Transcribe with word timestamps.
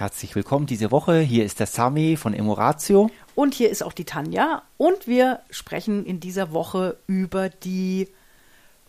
Herzlich 0.00 0.34
willkommen 0.34 0.64
diese 0.64 0.90
Woche. 0.90 1.18
Hier 1.18 1.44
ist 1.44 1.60
der 1.60 1.66
Sami 1.66 2.16
von 2.16 2.32
Emoratio. 2.32 3.10
Und 3.34 3.52
hier 3.52 3.68
ist 3.68 3.82
auch 3.82 3.92
die 3.92 4.06
Tanja. 4.06 4.62
Und 4.78 5.06
wir 5.06 5.40
sprechen 5.50 6.06
in 6.06 6.20
dieser 6.20 6.52
Woche 6.52 6.96
über 7.06 7.50
die 7.50 8.08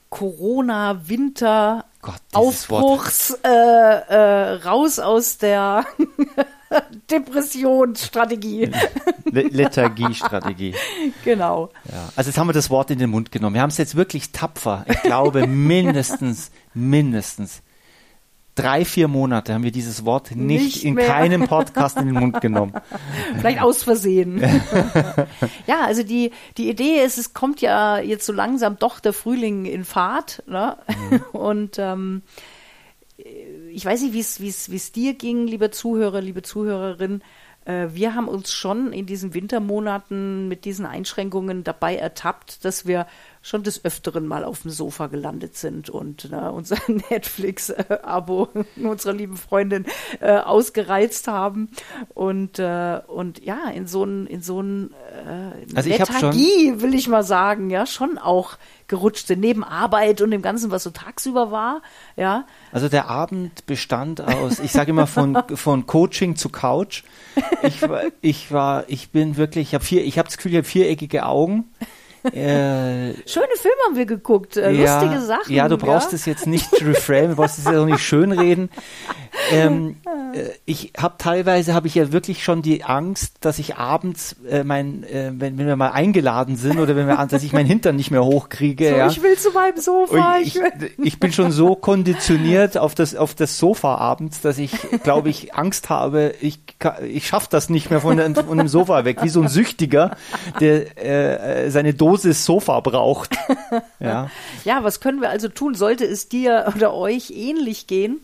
Corona-Winter- 0.09 1.83
Aufbruchs 2.31 3.37
äh, 3.43 3.49
äh, 3.49 4.53
raus 4.63 4.99
aus 4.99 5.37
der 5.37 5.85
Depressionsstrategie. 7.11 8.71
Lethargiestrategie. 9.25 10.75
Genau. 11.25 11.71
Ja. 11.91 12.07
Also 12.15 12.29
jetzt 12.29 12.37
haben 12.37 12.47
wir 12.47 12.53
das 12.53 12.69
Wort 12.69 12.89
in 12.89 12.99
den 12.99 13.09
Mund 13.09 13.33
genommen. 13.33 13.55
Wir 13.55 13.61
haben 13.61 13.69
es 13.69 13.77
jetzt 13.77 13.97
wirklich 13.97 14.31
tapfer. 14.31 14.85
Ich 14.87 15.01
glaube 15.01 15.45
mindestens, 15.47 16.51
mindestens 16.73 17.63
drei, 18.61 18.85
vier 18.85 19.07
Monate 19.07 19.53
haben 19.53 19.63
wir 19.63 19.71
dieses 19.71 20.05
Wort 20.05 20.31
nicht, 20.35 20.63
nicht 20.63 20.85
in 20.85 20.95
keinem 20.95 21.47
Podcast 21.47 21.97
in 21.97 22.05
den 22.05 22.15
Mund 22.15 22.41
genommen. 22.41 22.73
Vielleicht 23.37 23.61
aus 23.61 23.83
Versehen. 23.83 24.41
ja, 25.67 25.85
also 25.85 26.03
die, 26.03 26.31
die 26.57 26.69
Idee 26.69 27.03
ist, 27.03 27.17
es 27.17 27.33
kommt 27.33 27.61
ja 27.61 27.99
jetzt 27.99 28.25
so 28.25 28.33
langsam 28.33 28.77
doch 28.77 28.99
der 28.99 29.13
Frühling 29.13 29.65
in 29.65 29.83
Fahrt. 29.83 30.43
Ne? 30.47 30.77
Mhm. 30.87 31.21
Und 31.31 31.79
ähm, 31.79 32.21
ich 33.71 33.85
weiß 33.85 34.01
nicht, 34.01 34.13
wie 34.13 34.47
es 34.75 34.91
dir 34.91 35.13
ging, 35.13 35.47
liebe 35.47 35.71
Zuhörer, 35.71 36.21
liebe 36.21 36.41
Zuhörerin. 36.41 37.21
Äh, 37.65 37.89
wir 37.93 38.15
haben 38.15 38.27
uns 38.27 38.53
schon 38.53 38.93
in 38.93 39.05
diesen 39.05 39.33
Wintermonaten 39.33 40.47
mit 40.47 40.65
diesen 40.65 40.85
Einschränkungen 40.85 41.63
dabei 41.63 41.95
ertappt, 41.95 42.65
dass 42.65 42.85
wir 42.85 43.07
schon 43.41 43.63
des 43.63 43.83
Öfteren 43.83 44.27
mal 44.27 44.43
auf 44.43 44.61
dem 44.61 44.71
Sofa 44.71 45.07
gelandet 45.07 45.55
sind 45.55 45.89
und 45.89 46.29
ne, 46.29 46.51
unser 46.51 46.77
Netflix-Abo 47.09 48.49
unserer 48.83 49.13
lieben 49.13 49.37
Freundin 49.37 49.85
äh, 50.19 50.37
ausgereizt 50.37 51.27
haben. 51.27 51.69
Und 52.13 52.59
äh, 52.59 53.01
und 53.07 53.43
ja 53.43 53.69
in 53.73 53.87
so 53.87 54.03
ein 54.03 54.27
in 54.27 54.41
so 54.41 54.61
äh, 54.61 54.65
also 55.75 55.89
Lethargie 55.89 56.73
will 56.77 56.93
ich 56.93 57.07
mal 57.07 57.23
sagen 57.23 57.69
ja 57.71 57.85
schon 57.85 58.17
auch 58.19 58.57
gerutscht 58.87 59.27
sind. 59.27 59.39
Neben 59.39 59.63
Arbeit 59.63 60.21
und 60.21 60.31
dem 60.31 60.43
ganzen 60.43 60.69
was 60.69 60.83
so 60.83 60.91
tagsüber 60.91 61.51
war 61.51 61.81
ja. 62.15 62.45
Also 62.71 62.89
der 62.89 63.09
Abend 63.09 63.65
bestand 63.65 64.21
aus 64.21 64.59
ich 64.59 64.71
sage 64.71 64.91
immer 64.91 65.07
von 65.07 65.41
von 65.55 65.87
Coaching 65.87 66.35
zu 66.35 66.49
Couch. 66.49 67.03
Ich 67.63 67.81
war 67.81 68.03
ich 68.21 68.51
war 68.51 68.83
ich 68.87 69.09
bin 69.09 69.35
wirklich 69.35 69.69
ich 69.69 69.73
habe 69.73 69.83
vier 69.83 70.03
ich 70.05 70.19
habe 70.19 70.27
das 70.27 70.37
Gefühl 70.37 70.51
ich 70.51 70.57
habe 70.57 70.67
viereckige 70.67 71.25
Augen 71.25 71.65
äh, 72.23 73.13
Schöne 73.25 73.55
Filme 73.55 73.77
haben 73.87 73.95
wir 73.95 74.05
geguckt, 74.05 74.57
äh, 74.57 74.71
ja, 74.71 75.01
lustige 75.01 75.21
Sachen. 75.21 75.53
Ja, 75.53 75.67
du 75.67 75.77
brauchst 75.77 76.13
es 76.13 76.25
jetzt 76.25 76.47
nicht 76.47 76.71
reframe, 76.81 77.29
du 77.29 77.35
brauchst 77.35 77.59
es 77.59 77.65
ja 77.65 77.81
auch 77.81 77.85
nicht 77.85 77.99
schönreden. 77.99 78.69
Ähm, 79.51 79.97
äh, 80.33 80.49
ich 80.65 80.93
habe 80.97 81.15
teilweise 81.17 81.73
habe 81.73 81.87
ich 81.87 81.95
ja 81.95 82.11
wirklich 82.11 82.43
schon 82.43 82.61
die 82.61 82.83
Angst, 82.83 83.35
dass 83.41 83.59
ich 83.59 83.75
abends 83.75 84.35
äh, 84.49 84.63
mein, 84.63 85.03
äh, 85.03 85.31
wenn, 85.33 85.57
wenn 85.57 85.67
wir 85.67 85.75
mal 85.75 85.91
eingeladen 85.91 86.55
sind 86.55 86.79
oder 86.79 86.95
wenn 86.95 87.07
wir, 87.07 87.25
dass 87.29 87.43
ich 87.43 87.53
meinen 87.53 87.65
Hintern 87.65 87.95
nicht 87.95 88.11
mehr 88.11 88.23
hochkriege. 88.23 88.89
So, 88.89 88.95
ja. 88.95 89.07
Ich 89.07 89.21
will 89.23 89.37
zu 89.37 89.51
meinem 89.51 89.77
Sofa. 89.77 90.37
Ich, 90.39 90.55
ich, 90.55 90.61
ich, 90.97 91.19
bin 91.19 91.33
schon 91.33 91.51
so 91.51 91.75
konditioniert 91.75 92.77
auf 92.77 92.95
das 92.95 93.15
auf 93.15 93.33
das 93.35 93.57
Sofa 93.57 93.95
abends, 93.95 94.41
dass 94.41 94.57
ich, 94.57 94.71
glaube 95.03 95.29
ich, 95.29 95.55
Angst 95.55 95.89
habe. 95.89 96.33
Ich 96.41 96.59
ich 97.07 97.27
schaffe 97.27 97.47
das 97.49 97.69
nicht 97.69 97.89
mehr 97.89 98.01
von, 98.01 98.35
von 98.35 98.57
dem 98.57 98.67
Sofa 98.67 99.05
weg, 99.05 99.19
wie 99.21 99.29
so 99.29 99.41
ein 99.41 99.47
Süchtiger, 99.47 100.17
der 100.59 101.65
äh, 101.65 101.69
seine 101.69 101.93
Dosis 101.93 102.45
Sofa 102.45 102.79
braucht. 102.79 103.37
Ja. 103.99 104.29
ja, 104.65 104.83
was 104.83 104.99
können 104.99 105.21
wir 105.21 105.29
also 105.29 105.47
tun? 105.47 105.75
Sollte 105.75 106.05
es 106.05 106.27
dir 106.27 106.71
oder 106.75 106.93
euch 106.93 107.31
ähnlich 107.31 107.87
gehen? 107.87 108.19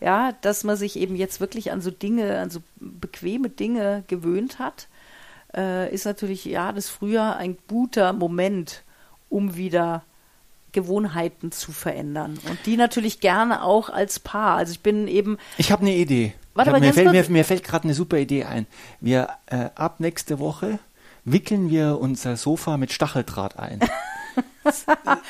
Ja, 0.00 0.32
dass 0.40 0.64
man 0.64 0.76
sich 0.76 0.96
eben 0.96 1.16
jetzt 1.16 1.40
wirklich 1.40 1.72
an 1.72 1.80
so 1.80 1.90
Dinge, 1.90 2.38
an 2.38 2.50
so 2.50 2.60
bequeme 2.76 3.50
Dinge 3.50 4.04
gewöhnt 4.08 4.58
hat, 4.58 4.88
äh, 5.54 5.92
ist 5.92 6.04
natürlich 6.04 6.44
ja 6.44 6.72
das 6.72 6.88
Frühjahr 6.88 7.36
ein 7.36 7.58
guter 7.68 8.12
Moment, 8.12 8.82
um 9.28 9.56
wieder 9.56 10.02
Gewohnheiten 10.72 11.52
zu 11.52 11.72
verändern 11.72 12.38
und 12.48 12.58
die 12.64 12.76
natürlich 12.76 13.20
gerne 13.20 13.62
auch 13.62 13.90
als 13.90 14.20
Paar. 14.20 14.56
Also 14.56 14.72
ich 14.72 14.80
bin 14.80 15.08
eben. 15.08 15.38
Ich 15.58 15.72
habe 15.72 15.82
eine 15.82 15.94
Idee. 15.94 16.34
Warte, 16.54 16.72
hab, 16.72 16.80
mir, 16.80 16.92
fällt, 16.92 17.12
mir, 17.12 17.24
mir, 17.28 17.44
fällt 17.44 17.64
gerade 17.64 17.84
eine 17.84 17.94
super 17.94 18.18
Idee 18.18 18.44
ein. 18.44 18.66
Wir 19.00 19.28
äh, 19.46 19.70
ab 19.74 20.00
nächste 20.00 20.38
Woche 20.38 20.78
wickeln 21.24 21.70
wir 21.70 21.98
unser 22.00 22.36
Sofa 22.36 22.76
mit 22.76 22.92
Stacheldraht 22.92 23.58
ein. 23.58 23.80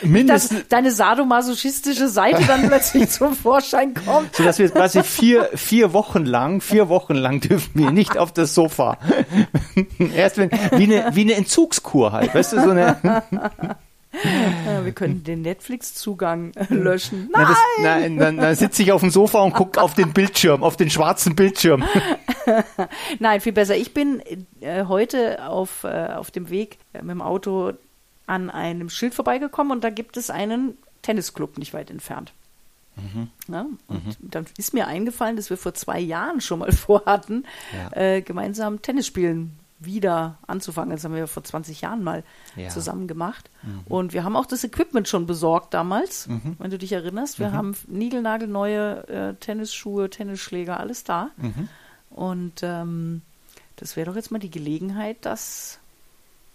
Mindestens. 0.03 0.61
Dass 0.61 0.69
deine 0.69 0.91
sadomasochistische 0.91 2.09
Seite 2.09 2.45
dann 2.47 2.67
plötzlich 2.67 3.09
zum 3.11 3.35
Vorschein 3.35 3.95
kommt. 3.95 4.35
So 4.35 4.43
dass 4.43 4.59
wir 4.59 4.69
quasi 4.71 5.03
vier, 5.03 5.51
vier 5.55 5.93
Wochen 5.93 6.25
lang, 6.25 6.61
vier 6.61 6.89
Wochen 6.89 7.15
lang 7.15 7.41
dürfen 7.41 7.71
wir 7.75 7.91
nicht 7.91 8.19
auf 8.19 8.33
das 8.33 8.55
Sofa. 8.55 8.99
Erst 10.15 10.39
wenn, 10.39 10.51
wie 10.51 10.85
eine, 10.85 11.15
wie 11.15 11.23
eine 11.23 11.35
Entzugskur 11.35 12.13
halt, 12.13 12.35
weißt 12.35 12.55
du, 12.55 12.63
so 12.63 12.71
eine. 12.71 12.97
Ja, 14.67 14.85
wir 14.85 14.93
könnten 14.93 15.23
den 15.23 15.43
Netflix-Zugang 15.43 16.53
löschen. 16.69 17.31
Nein! 17.33 17.43
Na, 17.43 17.49
das, 17.49 17.59
nein, 17.79 18.19
dann, 18.19 18.37
dann 18.39 18.55
sitze 18.57 18.83
ich 18.83 18.91
auf 18.91 19.03
dem 19.03 19.11
Sofa 19.11 19.41
und 19.41 19.53
gucke 19.53 19.81
auf 19.81 19.95
den 19.95 20.13
Bildschirm, 20.13 20.65
auf 20.65 20.77
den 20.77 20.91
schwarzen 20.91 21.37
Bildschirm. 21.37 21.85
Nein, 23.21 23.41
viel 23.41 23.53
besser. 23.53 23.77
Ich 23.77 23.95
bin 23.95 24.21
äh, 24.61 24.85
heute 24.87 25.47
auf, 25.47 25.85
äh, 25.85 26.09
auf 26.15 26.33
dem 26.33 26.51
Weg 26.51 26.79
äh, 26.93 27.03
mit 27.03 27.11
dem 27.11 27.23
Auto 27.23 27.75
an 28.31 28.49
einem 28.49 28.89
Schild 28.89 29.15
vorbeigekommen 29.15 29.73
und 29.73 29.85
da 29.85 29.91
gibt 29.91 30.17
es 30.17 30.31
einen 30.31 30.79
Tennisclub 31.03 31.59
nicht 31.59 31.75
weit 31.75 31.91
entfernt. 31.91 32.33
Mhm. 32.97 33.29
Ja, 33.49 33.67
und 33.89 34.07
mhm. 34.07 34.15
dann 34.21 34.47
ist 34.57 34.73
mir 34.75 34.87
eingefallen, 34.87 35.37
dass 35.37 35.51
wir 35.51 35.57
vor 35.57 35.75
zwei 35.75 35.99
Jahren 36.01 36.41
schon 36.41 36.61
mal 36.61 36.73
vorhatten, 36.87 37.45
ja. 37.73 37.97
äh, 37.97 38.23
gemeinsam 38.23 38.83
Tennis 38.83 39.07
spielen 39.07 39.57
wieder 39.81 40.39
anzufangen. 40.47 40.91
Das 40.91 41.05
haben 41.05 41.15
wir 41.15 41.27
vor 41.27 41.43
20 41.43 41.81
Jahren 41.81 42.05
mal 42.05 42.23
ja. 42.55 42.69
zusammen 42.69 43.09
gemacht. 43.09 43.51
Mhm. 43.63 43.81
Und 43.87 44.13
wir 44.13 44.25
haben 44.25 44.37
auch 44.37 44.47
das 44.47 44.63
Equipment 44.63 45.09
schon 45.09 45.27
besorgt 45.27 45.73
damals, 45.73 46.29
mhm. 46.29 46.57
wenn 46.59 46.71
du 46.71 46.79
dich 46.79 46.93
erinnerst. 46.93 47.39
Wir 47.39 47.49
mhm. 47.49 47.53
haben 47.53 47.77
niegelnagelneue 47.89 49.09
äh, 49.09 49.35
Tennisschuhe, 49.41 50.11
Tennisschläger, 50.11 50.79
alles 50.79 51.05
da. 51.05 51.31
Mhm. 51.39 51.69
Und 52.11 52.61
ähm, 52.63 53.23
das 53.77 53.97
wäre 53.97 54.11
doch 54.11 54.17
jetzt 54.17 54.31
mal 54.31 54.39
die 54.39 54.51
Gelegenheit, 54.51 55.17
das 55.23 55.80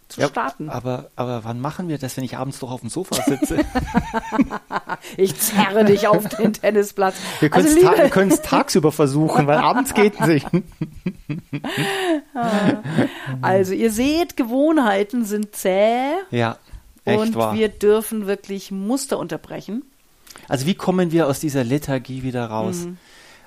zu 0.08 0.22
ja, 0.22 0.28
starten. 0.28 0.70
Aber, 0.70 1.10
aber 1.16 1.44
wann 1.44 1.60
machen 1.60 1.88
wir 1.88 1.98
das, 1.98 2.16
wenn 2.18 2.24
ich 2.24 2.38
abends 2.38 2.60
doch 2.60 2.72
auf 2.72 2.82
dem 2.82 2.90
Sofa 2.90 3.16
sitze? 3.24 3.60
ich 5.18 5.36
zerre 5.40 5.84
dich 5.86 6.08
auf 6.08 6.28
den 6.30 6.54
Tennisplatz. 6.54 7.16
Wir 7.40 7.50
können 7.50 7.68
es 7.68 7.86
also, 7.86 8.36
ta 8.38 8.58
tagsüber 8.58 8.92
versuchen, 8.92 9.48
weil 9.48 9.58
abends 9.58 9.94
geht 9.94 10.14
es 10.20 10.28
nicht. 10.28 10.48
also 13.42 13.74
ihr 13.74 13.92
seht, 13.92 14.38
Gewohnheiten 14.38 15.26
sind 15.26 15.56
zäh. 15.56 16.14
Ja, 16.30 16.58
echt 17.04 17.20
Und 17.20 17.36
wahr. 17.36 17.56
wir 17.56 17.70
dürfen 17.70 18.28
wirklich 18.28 18.72
Muster 18.72 19.18
unterbrechen. 19.18 19.84
Also 20.48 20.68
wie 20.68 20.76
kommen 20.76 21.12
wir 21.12 21.28
aus 21.28 21.40
dieser 21.40 21.64
Lethargie 21.64 22.24
wieder 22.24 22.46
raus? 22.46 22.86
Mhm. 22.86 22.98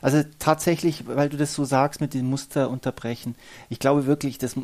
Also 0.00 0.22
tatsächlich, 0.38 1.06
weil 1.06 1.28
du 1.28 1.36
das 1.36 1.54
so 1.54 1.64
sagst 1.64 2.00
mit 2.00 2.14
den 2.14 2.26
Muster 2.26 2.70
unterbrechen, 2.70 3.34
ich 3.68 3.78
glaube 3.78 4.06
wirklich, 4.06 4.38
dass, 4.38 4.54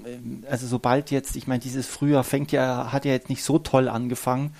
also 0.48 0.66
sobald 0.66 1.10
jetzt, 1.10 1.36
ich 1.36 1.46
meine, 1.46 1.60
dieses 1.60 1.86
Frühjahr 1.86 2.24
fängt 2.24 2.52
ja, 2.52 2.92
hat 2.92 3.04
ja 3.04 3.12
jetzt 3.12 3.28
nicht 3.28 3.42
so 3.42 3.58
toll 3.58 3.88
angefangen. 3.88 4.54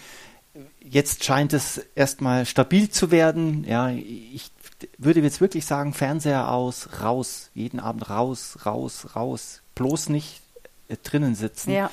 Jetzt 0.81 1.25
scheint 1.25 1.53
es 1.53 1.79
erstmal 1.95 2.47
stabil 2.47 2.89
zu 2.89 3.11
werden. 3.11 3.65
Ja, 3.65 3.91
ich 3.91 4.51
würde 4.99 5.21
jetzt 5.21 5.41
wirklich 5.41 5.67
sagen, 5.67 5.95
Fernseher 5.95 6.51
aus, 6.51 7.01
raus, 7.03 7.51
jeden 7.55 7.81
Abend 7.81 8.11
raus, 8.11 8.59
raus, 8.67 9.09
raus. 9.17 9.63
Bloß 9.75 10.09
nicht 10.09 10.43
äh, 10.89 10.97
drinnen 11.03 11.35
sitzen. 11.35 11.71
Ja. 11.73 11.91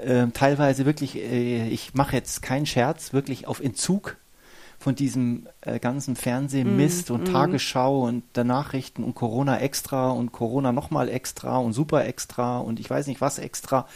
Ähm, 0.00 0.32
teilweise 0.32 0.86
wirklich, 0.86 1.16
äh, 1.16 1.68
ich 1.68 1.94
mache 1.94 2.16
jetzt 2.16 2.42
keinen 2.42 2.66
Scherz, 2.66 3.12
wirklich 3.12 3.46
auf 3.46 3.60
Entzug 3.60 4.16
von 4.84 4.94
diesem 4.94 5.48
äh, 5.62 5.78
ganzen 5.80 6.14
Fernsehmist 6.14 7.08
mm, 7.08 7.12
und 7.14 7.22
mm. 7.22 7.32
Tagesschau 7.32 8.02
und 8.02 8.22
der 8.36 8.44
Nachrichten 8.44 9.02
und 9.02 9.14
Corona 9.14 9.58
extra 9.60 10.10
und 10.10 10.30
Corona 10.30 10.72
nochmal 10.72 11.08
extra 11.08 11.56
und 11.56 11.72
super 11.72 12.04
extra 12.04 12.58
und 12.58 12.78
ich 12.78 12.90
weiß 12.90 13.06
nicht 13.06 13.22
was 13.22 13.38
extra. 13.38 13.88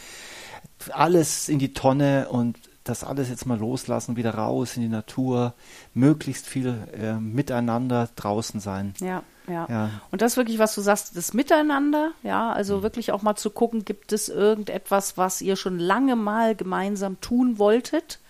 Alles 0.90 1.50
in 1.50 1.58
die 1.58 1.74
Tonne 1.74 2.28
und 2.30 2.56
das 2.84 3.04
alles 3.04 3.28
jetzt 3.28 3.44
mal 3.44 3.58
loslassen, 3.58 4.16
wieder 4.16 4.34
raus 4.34 4.76
in 4.76 4.82
die 4.82 4.88
Natur, 4.88 5.52
möglichst 5.92 6.46
viel 6.46 6.74
äh, 6.98 7.12
miteinander 7.12 8.08
draußen 8.16 8.58
sein. 8.58 8.94
Ja, 8.98 9.22
ja, 9.46 9.66
ja. 9.68 9.90
Und 10.10 10.22
das 10.22 10.38
wirklich, 10.38 10.58
was 10.58 10.74
du 10.74 10.80
sagst, 10.80 11.14
das 11.18 11.34
Miteinander, 11.34 12.12
ja, 12.22 12.50
also 12.50 12.78
mhm. 12.78 12.82
wirklich 12.82 13.12
auch 13.12 13.20
mal 13.20 13.36
zu 13.36 13.50
gucken, 13.50 13.84
gibt 13.84 14.14
es 14.14 14.30
irgendetwas, 14.30 15.18
was 15.18 15.42
ihr 15.42 15.56
schon 15.56 15.78
lange 15.78 16.16
mal 16.16 16.54
gemeinsam 16.54 17.20
tun 17.20 17.58
wolltet? 17.58 18.20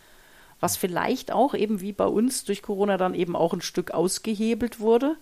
Was 0.61 0.77
vielleicht 0.77 1.33
auch 1.33 1.55
eben 1.55 1.81
wie 1.81 1.93
bei 1.93 2.07
uns 2.07 2.45
durch 2.45 2.63
Corona 2.63 2.97
dann 2.97 3.15
eben 3.15 3.37
auch 3.37 3.53
ein 3.53 3.61
Stück 3.61 3.93
ausgehebelt 3.93 4.81
wurde. 4.81 5.17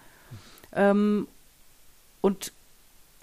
Ähm, 0.72 1.28
und 2.20 2.52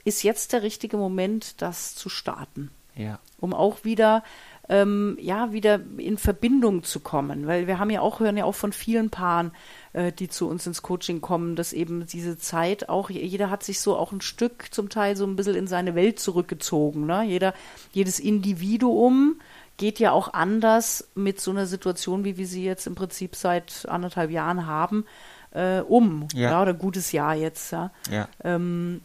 ist 0.05 0.23
jetzt 0.23 0.53
der 0.53 0.63
richtige 0.63 0.97
Moment, 0.97 1.61
das 1.61 1.95
zu 1.95 2.09
starten. 2.09 2.71
Ja. 2.95 3.19
Um 3.39 3.53
auch 3.53 3.83
wieder 3.83 4.23
ähm, 4.69 5.17
ja, 5.19 5.51
wieder 5.51 5.79
in 5.97 6.17
Verbindung 6.17 6.83
zu 6.83 7.01
kommen. 7.01 7.47
Weil 7.47 7.67
wir 7.67 7.79
haben 7.79 7.89
ja 7.89 8.01
auch, 8.01 8.19
hören 8.19 8.37
ja 8.37 8.45
auch 8.45 8.55
von 8.55 8.71
vielen 8.71 9.09
Paaren, 9.09 9.51
äh, 9.91 10.11
die 10.11 10.29
zu 10.29 10.47
uns 10.47 10.65
ins 10.65 10.81
Coaching 10.81 11.21
kommen, 11.21 11.55
dass 11.55 11.73
eben 11.73 12.07
diese 12.07 12.37
Zeit 12.37 12.87
auch, 12.87 13.09
jeder 13.09 13.49
hat 13.49 13.63
sich 13.63 13.81
so 13.81 13.97
auch 13.97 14.11
ein 14.11 14.21
Stück 14.21 14.67
zum 14.71 14.89
Teil 14.89 15.17
so 15.17 15.25
ein 15.25 15.35
bisschen 15.35 15.55
in 15.55 15.67
seine 15.67 15.95
Welt 15.95 16.19
zurückgezogen. 16.19 17.05
Ne? 17.05 17.23
Jeder, 17.23 17.53
jedes 17.91 18.19
Individuum 18.19 19.41
geht 19.83 19.99
ja 19.99 20.13
auch 20.13 20.33
anders 20.33 21.09
mit 21.13 21.41
so 21.41 21.51
einer 21.51 21.65
Situation, 21.65 22.23
wie 22.23 22.37
wir 22.37 22.47
sie 22.47 22.63
jetzt 22.63 22.87
im 22.87 22.95
Prinzip 22.95 23.35
seit 23.35 23.85
anderthalb 23.89 24.31
Jahren 24.31 24.65
haben, 24.65 25.05
äh, 25.51 25.81
um. 25.81 26.29
Ja. 26.33 26.51
ja. 26.51 26.61
Oder 26.61 26.73
gutes 26.73 27.11
Jahr 27.11 27.35
jetzt. 27.35 27.73
Ja. 27.73 27.91
ja. 28.09 28.29
Ähm, 28.45 29.01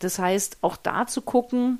das 0.00 0.18
heißt, 0.18 0.58
auch 0.60 0.76
da 0.76 1.06
zu 1.06 1.22
gucken, 1.22 1.78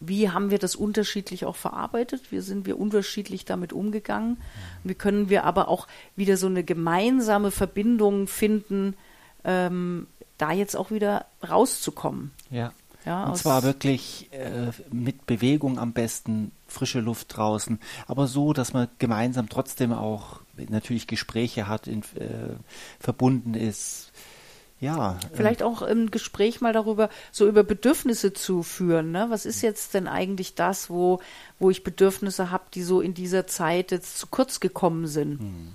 wie 0.00 0.30
haben 0.30 0.50
wir 0.50 0.58
das 0.58 0.74
unterschiedlich 0.74 1.44
auch 1.44 1.54
verarbeitet? 1.54 2.32
Wie 2.32 2.40
sind 2.40 2.66
wir 2.66 2.80
unterschiedlich 2.80 3.44
damit 3.44 3.72
umgegangen? 3.72 4.38
Wie 4.82 4.94
können 4.94 5.28
wir 5.28 5.44
aber 5.44 5.68
auch 5.68 5.86
wieder 6.16 6.36
so 6.36 6.48
eine 6.48 6.64
gemeinsame 6.64 7.52
Verbindung 7.52 8.26
finden, 8.26 8.96
ähm, 9.44 10.08
da 10.36 10.50
jetzt 10.50 10.74
auch 10.74 10.90
wieder 10.90 11.26
rauszukommen? 11.48 12.32
Ja. 12.50 12.72
Ja 13.04 13.24
und 13.24 13.36
zwar 13.36 13.62
wirklich 13.62 14.28
äh, 14.32 14.70
mit 14.90 15.26
Bewegung 15.26 15.78
am 15.78 15.92
besten, 15.92 16.52
frische 16.66 17.00
Luft 17.00 17.36
draußen, 17.36 17.78
aber 18.06 18.26
so, 18.26 18.52
dass 18.52 18.72
man 18.72 18.88
gemeinsam 18.98 19.48
trotzdem 19.48 19.92
auch 19.92 20.40
natürlich 20.68 21.06
Gespräche 21.06 21.68
hat, 21.68 21.86
in, 21.86 22.02
äh, 22.16 22.54
verbunden 22.98 23.54
ist, 23.54 24.12
ja. 24.80 25.18
Vielleicht 25.34 25.62
auch 25.62 25.82
ein 25.82 26.10
Gespräch 26.10 26.62
mal 26.62 26.72
darüber, 26.72 27.10
so 27.32 27.46
über 27.46 27.62
Bedürfnisse 27.62 28.32
zu 28.32 28.62
führen. 28.62 29.12
Ne? 29.12 29.26
Was 29.28 29.44
ist 29.44 29.60
jetzt 29.60 29.92
denn 29.92 30.08
eigentlich 30.08 30.54
das, 30.54 30.88
wo, 30.88 31.20
wo 31.58 31.68
ich 31.68 31.84
Bedürfnisse 31.84 32.50
habe, 32.50 32.64
die 32.72 32.82
so 32.82 33.02
in 33.02 33.12
dieser 33.12 33.46
Zeit 33.46 33.90
jetzt 33.90 34.18
zu 34.18 34.26
kurz 34.26 34.58
gekommen 34.58 35.06
sind, 35.06 35.40
hm. 35.40 35.74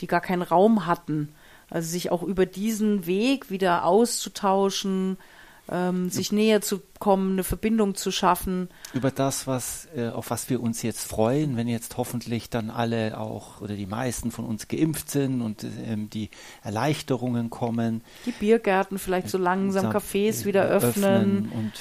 die 0.00 0.08
gar 0.08 0.20
keinen 0.20 0.42
Raum 0.42 0.86
hatten? 0.86 1.32
Also 1.70 1.88
sich 1.88 2.10
auch 2.10 2.24
über 2.24 2.44
diesen 2.44 3.06
Weg 3.06 3.50
wieder 3.50 3.84
auszutauschen, 3.84 5.16
ähm, 5.70 6.10
sich 6.10 6.32
näher 6.32 6.60
zu 6.60 6.82
kommen, 6.98 7.32
eine 7.32 7.44
Verbindung 7.44 7.94
zu 7.94 8.10
schaffen. 8.10 8.68
Über 8.92 9.10
das, 9.10 9.46
was, 9.46 9.88
äh, 9.96 10.08
auf 10.08 10.30
was 10.30 10.50
wir 10.50 10.60
uns 10.62 10.82
jetzt 10.82 11.06
freuen, 11.06 11.56
wenn 11.56 11.68
jetzt 11.68 11.96
hoffentlich 11.96 12.50
dann 12.50 12.70
alle 12.70 13.18
auch 13.18 13.60
oder 13.60 13.74
die 13.74 13.86
meisten 13.86 14.30
von 14.30 14.44
uns 14.44 14.68
geimpft 14.68 15.10
sind 15.10 15.40
und 15.42 15.64
ähm, 15.86 16.10
die 16.10 16.30
Erleichterungen 16.62 17.50
kommen. 17.50 18.02
Die 18.26 18.32
Biergärten 18.32 18.98
vielleicht 18.98 19.28
so 19.28 19.38
langsam, 19.38 19.86
äh, 19.86 19.88
Cafés 19.90 20.44
wieder 20.44 20.64
öffnen. 20.64 21.04
öffnen. 21.04 21.52
Und 21.54 21.72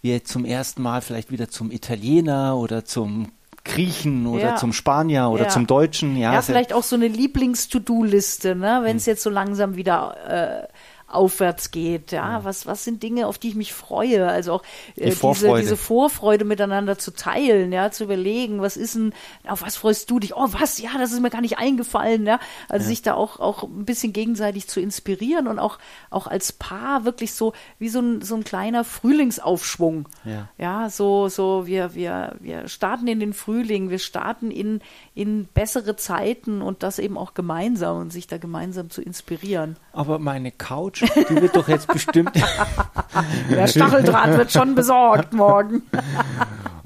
wir 0.00 0.24
zum 0.24 0.44
ersten 0.44 0.82
Mal 0.82 1.02
vielleicht 1.02 1.30
wieder 1.30 1.48
zum 1.48 1.70
Italiener 1.70 2.56
oder 2.56 2.84
zum 2.84 3.30
Griechen 3.64 4.26
oder 4.26 4.42
ja. 4.42 4.56
zum 4.56 4.72
Spanier 4.72 5.28
oder 5.30 5.44
ja. 5.44 5.48
zum 5.48 5.66
Deutschen. 5.66 6.16
Ja, 6.16 6.34
ja 6.34 6.42
vielleicht 6.42 6.72
auch 6.72 6.82
so 6.82 6.96
eine 6.96 7.08
Lieblings-To-Do-Liste, 7.08 8.54
ne? 8.54 8.80
wenn 8.82 8.98
es 8.98 9.06
hm. 9.06 9.12
jetzt 9.12 9.22
so 9.22 9.30
langsam 9.30 9.76
wieder 9.76 10.68
äh, 10.68 10.68
aufwärts 11.06 11.70
geht. 11.70 12.12
Ja, 12.12 12.38
ja, 12.38 12.44
was, 12.44 12.66
was 12.66 12.84
sind 12.84 13.02
Dinge, 13.02 13.26
auf 13.26 13.38
die 13.38 13.48
ich 13.48 13.54
mich 13.54 13.72
freue? 13.72 14.26
Also 14.26 14.52
auch 14.54 14.62
äh, 14.96 15.10
Die 15.10 15.16
diese, 15.16 15.54
diese 15.56 15.76
Vorfreude 15.76 16.44
miteinander 16.44 16.98
zu 16.98 17.12
teilen, 17.12 17.72
ja, 17.72 17.90
zu 17.90 18.04
überlegen, 18.04 18.60
was 18.60 18.76
ist 18.76 18.94
denn, 18.94 19.12
auf 19.46 19.62
was 19.62 19.76
freust 19.76 20.10
du 20.10 20.18
dich? 20.18 20.34
Oh, 20.34 20.48
was? 20.52 20.78
Ja, 20.78 20.90
das 20.98 21.12
ist 21.12 21.20
mir 21.20 21.30
gar 21.30 21.40
nicht 21.40 21.58
eingefallen, 21.58 22.26
ja. 22.26 22.40
Also 22.68 22.84
ja. 22.84 22.88
sich 22.88 23.02
da 23.02 23.14
auch, 23.14 23.38
auch 23.38 23.64
ein 23.64 23.84
bisschen 23.84 24.12
gegenseitig 24.12 24.68
zu 24.68 24.80
inspirieren 24.80 25.46
und 25.46 25.58
auch, 25.58 25.78
auch 26.10 26.26
als 26.26 26.52
Paar 26.52 27.04
wirklich 27.04 27.34
so 27.34 27.52
wie 27.78 27.88
so 27.88 28.00
ein, 28.00 28.22
so 28.22 28.34
ein 28.34 28.44
kleiner 28.44 28.84
Frühlingsaufschwung. 28.84 30.08
Ja. 30.24 30.48
ja, 30.58 30.90
so, 30.90 31.28
so, 31.28 31.66
wir, 31.66 31.94
wir, 31.94 32.36
wir 32.40 32.68
starten 32.68 33.06
in 33.06 33.20
den 33.20 33.32
Frühling, 33.32 33.90
wir 33.90 33.98
starten 33.98 34.50
in, 34.50 34.80
in 35.14 35.46
bessere 35.46 35.96
Zeiten 35.96 36.62
und 36.62 36.82
das 36.82 36.98
eben 36.98 37.18
auch 37.18 37.34
gemeinsam 37.34 37.98
und 37.98 38.10
sich 38.10 38.26
da 38.26 38.38
gemeinsam 38.38 38.90
zu 38.90 39.02
inspirieren. 39.02 39.76
Aber 39.92 40.18
meine 40.18 40.50
Couch 40.50 41.03
die 41.28 41.42
wird 41.42 41.56
doch 41.56 41.68
jetzt 41.68 41.86
bestimmt. 41.88 42.32
Der 43.50 43.66
Stacheldraht 43.66 44.36
wird 44.36 44.52
schon 44.52 44.74
besorgt 44.74 45.32
morgen. 45.32 45.82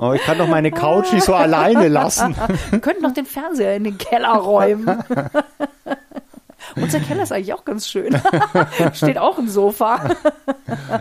Oh, 0.01 0.13
ich 0.13 0.23
kann 0.23 0.39
doch 0.39 0.47
meine 0.47 0.71
Couch 0.71 1.13
nicht 1.13 1.25
so 1.25 1.35
alleine 1.35 1.89
lassen. 1.89 2.37
Wir 2.71 2.79
könnten 2.79 3.03
noch 3.03 3.15
den 3.15 3.27
Fernseher 3.27 3.75
in 3.75 3.83
den 3.83 3.99
Keller 3.99 4.31
räumen. 4.35 5.03
Unser 6.77 7.01
Keller 7.01 7.25
ist 7.25 7.33
eigentlich 7.33 7.53
auch 7.53 7.65
ganz 7.65 7.89
schön. 7.89 8.17
Steht 8.93 9.19
auch 9.19 9.39
ein 9.39 9.49
Sofa. 9.49 10.11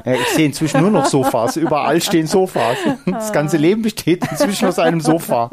Ja, 0.03 0.13
ich 0.13 0.27
sehe 0.29 0.47
inzwischen 0.47 0.81
nur 0.81 0.89
noch 0.89 1.05
Sofas. 1.05 1.57
Überall 1.57 2.01
stehen 2.01 2.25
Sofas. 2.25 2.77
Das 3.05 3.31
ganze 3.31 3.57
Leben 3.57 3.83
besteht 3.83 4.25
inzwischen 4.31 4.67
aus 4.67 4.79
einem 4.79 4.99
Sofa. 4.99 5.51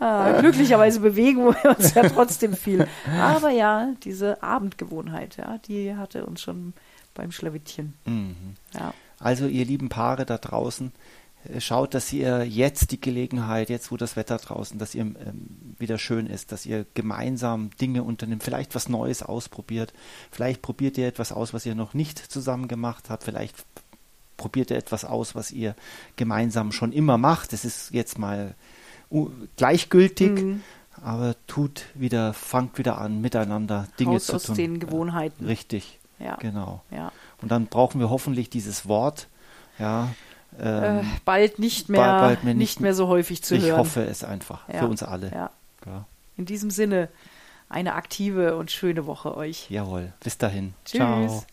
Ah, 0.00 0.40
glücklicherweise 0.40 1.00
bewegen 1.00 1.44
wir 1.44 1.76
uns 1.76 1.94
ja 1.94 2.08
trotzdem 2.08 2.54
viel. 2.54 2.86
Aber 3.20 3.50
ja, 3.50 3.92
diese 4.02 4.42
Abendgewohnheit, 4.42 5.36
ja, 5.36 5.58
die 5.58 5.94
hatte 5.94 6.26
uns 6.26 6.40
schon 6.42 6.72
beim 7.14 7.32
Schlawittchen. 7.32 7.94
Mhm. 8.04 8.54
Ja. 8.74 8.94
Also 9.18 9.46
ihr 9.46 9.64
lieben 9.64 9.88
Paare 9.88 10.24
da 10.24 10.38
draußen, 10.38 10.92
äh, 11.48 11.60
schaut, 11.60 11.94
dass 11.94 12.12
ihr 12.12 12.44
jetzt 12.44 12.90
die 12.90 13.00
Gelegenheit, 13.00 13.70
jetzt 13.70 13.90
wo 13.90 13.96
das 13.96 14.16
Wetter 14.16 14.38
draußen, 14.38 14.78
dass 14.78 14.94
ihr 14.94 15.02
ähm, 15.02 15.16
wieder 15.78 15.98
schön 15.98 16.26
ist, 16.26 16.52
dass 16.52 16.66
ihr 16.66 16.86
gemeinsam 16.94 17.70
Dinge 17.80 18.02
unternimmt, 18.02 18.42
vielleicht 18.42 18.74
was 18.74 18.88
Neues 18.88 19.22
ausprobiert, 19.22 19.92
vielleicht 20.30 20.62
probiert 20.62 20.98
ihr 20.98 21.06
etwas 21.06 21.32
aus, 21.32 21.52
was 21.52 21.66
ihr 21.66 21.74
noch 21.74 21.94
nicht 21.94 22.18
zusammen 22.18 22.68
gemacht 22.68 23.10
habt, 23.10 23.24
vielleicht 23.24 23.56
probiert 24.36 24.70
ihr 24.70 24.78
etwas 24.78 25.04
aus, 25.04 25.34
was 25.34 25.50
ihr 25.50 25.74
gemeinsam 26.16 26.72
schon 26.72 26.92
immer 26.92 27.18
macht. 27.18 27.52
Es 27.52 27.64
ist 27.66 27.92
jetzt 27.92 28.18
mal 28.18 28.54
gleichgültig, 29.56 30.30
mhm. 30.30 30.62
aber 31.02 31.34
tut 31.46 31.86
wieder, 31.94 32.32
fangt 32.32 32.78
wieder 32.78 32.98
an, 32.98 33.20
miteinander 33.20 33.88
Dinge 33.98 34.12
Raus 34.12 34.26
zu 34.26 34.36
aus 34.36 34.42
tun. 34.44 34.52
aus 34.52 34.56
den 34.56 34.80
Gewohnheiten. 34.80 35.44
Richtig, 35.46 35.98
ja. 36.18 36.36
genau. 36.36 36.82
Ja. 36.90 37.12
Und 37.42 37.50
dann 37.50 37.66
brauchen 37.66 38.00
wir 38.00 38.10
hoffentlich 38.10 38.50
dieses 38.50 38.86
Wort, 38.86 39.28
ja, 39.78 40.08
ähm, 40.58 40.98
äh, 40.98 41.02
bald 41.24 41.58
nicht 41.58 41.88
mehr, 41.88 42.00
bald, 42.00 42.20
bald 42.20 42.44
nicht, 42.44 42.56
nicht, 42.56 42.80
mehr 42.80 42.94
so 42.94 43.08
häufig 43.08 43.42
zu 43.42 43.54
ich 43.54 43.62
hören. 43.62 43.72
Ich 43.72 43.78
hoffe 43.78 44.02
es 44.02 44.24
einfach 44.24 44.68
ja. 44.68 44.80
für 44.80 44.86
uns 44.86 45.02
alle. 45.02 45.30
Ja. 45.30 45.50
ja. 45.86 46.06
In 46.36 46.44
diesem 46.44 46.70
Sinne 46.70 47.08
eine 47.68 47.94
aktive 47.94 48.56
und 48.56 48.70
schöne 48.70 49.06
Woche 49.06 49.36
euch. 49.36 49.70
Jawohl. 49.70 50.12
Bis 50.22 50.38
dahin. 50.38 50.74
Tschüss. 50.84 50.98
Ciao. 50.98 51.44